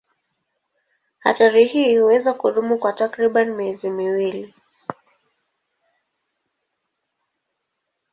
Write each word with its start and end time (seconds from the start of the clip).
Hatari 1.23 1.65
hii 1.65 1.97
huweza 1.97 2.33
kudumu 2.33 2.77
kwa 2.77 2.93
takriban 2.93 3.55
miezi 3.55 3.89
miwili. 3.89 4.53